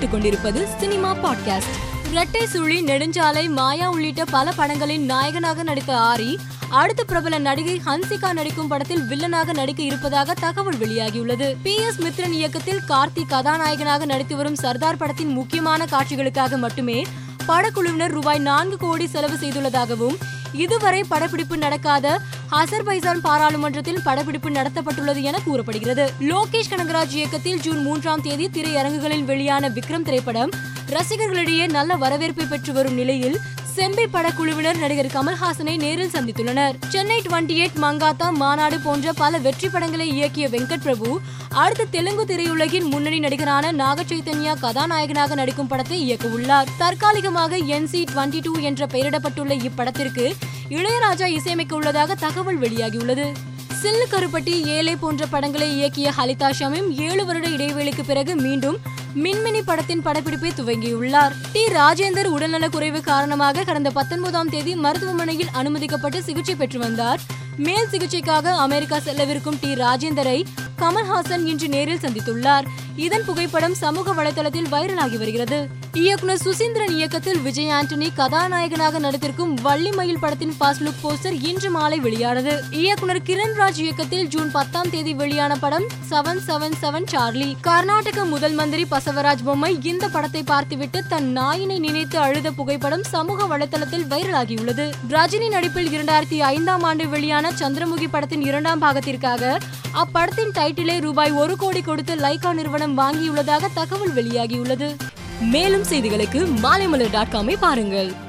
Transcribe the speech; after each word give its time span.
கேட்டுக்கொண்டிருப்பது 0.00 0.76
cinema 0.78 1.16
podcast. 1.16 1.74
இரட்டை 2.10 2.46
சுழி 2.46 2.84
நெடுஞ்சாலை 2.84 3.50
மாயா 3.50 3.90
உள்ளிட்ட 3.90 4.24
பல 4.24 4.52
படங்களின் 4.56 5.04
நாயகனாக 5.04 5.62
நடித்த 5.62 5.92
ஆரி 5.92 6.36
அடுத்த 6.68 7.04
பிரபல 7.04 7.38
நடிகை 7.38 7.82
ஹன்சிகா 7.86 8.32
நடிக்கும் 8.32 8.68
படத்தில் 8.68 9.02
வில்லனாக 9.02 9.52
நடிக்க 9.54 9.82
இருப்பதாக 9.82 10.34
தகவல் 10.34 10.76
வெளியாகியுள்ளது. 10.76 11.56
பி 11.62 11.74
எஸ் 11.74 12.00
மித்ரன் 12.00 12.30
இயக்கத்தில் 12.30 12.80
கார்த்திக் 12.88 13.28
கதாநாயகனாக 13.28 14.04
நடித்து 14.04 14.36
வரும் 14.36 14.54
சர்தார் 14.54 14.96
படத்தின் 14.96 15.32
முக்கியமான 15.32 15.84
காட்சிகளுக்காக 15.84 16.58
மட்டுமே 16.58 17.06
படக்குழுவினர் 17.48 18.12
ரூபாய் 18.12 18.38
நான்கு 18.38 18.76
கோடி 18.76 19.06
செலவு 19.06 19.34
செய்துள்ளதாகவும் 19.34 20.18
இதுவரை 20.52 21.04
படப்பிடிப்பு 21.04 21.56
நடக்காத 21.56 22.20
அசர்பைசான் 22.52 23.20
பாராளுமன்றத்தில் 23.22 24.00
படப்பிடிப்பு 24.04 24.50
நடத்தப்பட்டுள்ளது 24.50 25.22
என 25.22 25.38
கூறப்படுகிறது. 25.44 26.12
லோகேஷ் 26.20 26.70
கனகராஜ் 26.70 27.12
இயக்கத்தில் 27.12 27.60
ஜூன் 27.60 27.82
மூன்றாம் 27.82 28.20
தேதி 28.20 28.48
திரையரங்குகளில் 28.48 29.24
வெளியான 29.24 29.68
விக்ரம் 29.68 30.02
திரைப்படம் 30.02 30.50
ரசிகர்களிடையே 30.86 31.70
நல்ல 31.70 31.96
வரவேற்பை 31.96 32.46
பெற்று 32.46 32.72
வரும் 32.72 32.94
நிலையில் 32.94 33.40
செம்பி 33.80 34.04
படக்குழுவினர் 34.14 34.78
நடிகர் 34.78 35.06
கமல்ஹாசனை 35.06 35.76
நேரில் 35.78 36.10
சந்தித்துள்ளனர். 36.14 36.74
சென்னை 36.88 37.22
டுவெண்டி 37.26 37.54
எயிட் 37.60 37.78
மங்காத்தா 37.82 38.30
மாநாடு 38.30 38.78
போன்ற 38.80 39.12
பல 39.12 39.38
வெற்றி 39.38 39.68
படங்களை 39.68 40.06
இயக்கிய 40.16 40.46
வெங்கட் 40.48 40.82
பிரபு 40.82 41.20
அடுத்த 41.62 41.84
தெலுங்கு 41.84 42.24
திரையுலகின் 42.24 42.88
முன்னணி 42.88 43.18
நடிகரான 43.18 43.72
நாக 43.72 44.02
சைத்தன்யா 44.02 44.54
கதாநாயகனாக 44.58 45.34
நடிக்கும் 45.34 45.66
படத்தை 45.66 46.00
இயக்க 46.02 46.28
உள்ளார் 46.28 46.68
தற்காலிகமாக 46.78 47.56
என்சி 47.56 48.02
டுவெண்டி 48.12 48.42
டூ 48.42 48.52
என்ற 48.58 48.86
பெயரிடப்பட்டுள்ள 48.86 49.62
இப்படத்திற்கு 49.62 50.26
இளையராஜா 50.68 51.26
இசையமைக்க 51.38 51.74
உள்ளதாக 51.74 52.14
தகவல் 52.14 52.60
வெளியாகியுள்ளது. 52.60 53.28
சில்லு 53.82 54.06
கருப்பட்டி 54.10 54.54
ஏழை 54.76 54.96
போன்ற 54.96 55.26
படங்களை 55.26 55.68
இயக்கிய 55.78 56.08
ஹலிதா 56.18 56.50
ஷமீம் 56.58 56.90
ஏழு 57.08 57.24
வருட 57.24 57.48
இடைவெளிக்கு 57.48 58.04
பிறகு 58.06 58.36
மீண்டும் 58.36 58.78
மின்மினி 59.16 59.60
படத்தின் 59.64 60.02
படப்பிடிப்பை 60.02 60.52
துவங்கியுள்ளார். 60.56 61.32
டி. 61.52 61.64
ராஜேந்தர் 61.64 62.24
உடல்நலக் 62.24 62.72
குறைவு 62.72 63.00
காரணமாக 63.00 63.64
கடந்த 63.64 63.90
பத்தொன்பதாம் 63.90 64.48
தேதி 64.48 64.74
மருத்துவமனையில் 64.74 65.48
அனுமதிக்கப்பட்டு 65.54 66.22
சிகிச்சை 66.22 66.54
பெற்று 66.54 66.78
வந்தார். 66.78 67.20
மேல் 67.56 67.86
சிகிச்சைக்காக 67.90 68.44
அமெரிக்கா 68.44 68.96
செல்லவிருக்கும் 68.96 69.58
டி. 69.60 69.74
ராஜேந்தரை 69.74 70.44
கமல்ஹாசன் 70.78 71.44
இன்று 71.44 71.68
நேரில் 71.68 71.98
சந்தித்துள்ளார். 71.98 72.64
இதன் 73.06 73.24
புகைப்படம் 73.24 73.74
சமூக 73.74 74.12
வலைதளத்தில் 74.18 74.70
வைரலாகி 74.72 75.18
வருகிறது. 75.18 75.58
இயக்குனர் 75.92 76.40
சுசீந்திரன் 76.44 76.94
இயக்கத்தில் 76.96 77.38
விஜய் 77.38 77.70
ஆண்டனி 77.76 78.08
கதாநாயகனாக 78.14 78.98
நடித்திருக்கும் 78.98 79.52
வள்ளிமயில் 79.64 80.20
படத்தின் 80.20 80.54
ஃபர்ஸ்ட் 80.58 80.82
லுக் 80.82 81.00
போஸ்டர் 81.02 81.36
இன்று 81.50 81.70
மாலை 81.70 81.98
வெளியானது. 81.98 82.52
இயக்குனர் 82.70 83.20
கிரண் 83.28 83.56
ராஜ் 83.60 83.80
இயக்கத்தில் 83.84 84.28
ஜூன் 84.28 84.50
பத்தாம் 84.50 84.90
தேதி 84.90 85.14
வெளியான 85.14 85.56
படம் 85.56 85.86
seven 86.10 86.42
seven 86.46 86.76
seven 86.82 87.08
Charlie 87.12 87.48
Karnataka 87.60 88.24
முதல் 88.24 88.52
மந்திரி 88.52 88.86
பசவராஜ் 88.90 89.44
பொம்மை 89.44 89.72
இந்த 89.82 90.08
படத்தை 90.08 90.42
பார்த்துவிட்டு 90.42 91.02
தன் 91.08 91.28
நாயினை 91.38 91.78
நினைத்து 91.78 92.18
அழுத 92.18 92.50
புகைப்படம் 92.50 93.04
சமூக 93.14 93.48
வலைதளத்தில் 93.52 94.08
வைரலாகியுள்ளது. 94.12 94.86
ரஜினி 95.10 95.48
நடிப்பில் 95.48 95.92
இரண்டாயிரத்தி 95.96 96.40
ஐந்தாம் 96.54 96.82
ஆண்டு 96.82 97.08
வெளியான 97.08 97.52
சந்திரமுகி 97.60 98.08
படத்தின் 98.10 98.46
இரண்டாம் 98.50 98.82
பாகத்திற்காக 98.82 99.58
அப்படத்தின் 100.02 100.52
டைட்டிலே 100.56 100.96
ரூபாய் 101.00 101.32
ஒரு 101.32 101.56
கோடி 101.56 101.80
கொடுத்து 101.82 102.14
லைகா 102.14 102.50
நிறுவனம் 102.52 102.89
வாங்கியுள்ளதாக 102.96 103.68
தகவல் 103.74 104.14
வெளியாகியுள்ளது. 104.14 104.96
மேலும் 105.40 105.82
செய்திகளுக்கு 105.82 106.48
மாலைமலர் 106.62 107.10
டாட் 107.10 107.32
காமை 107.32 107.56
பாருங்கள். 107.60 108.28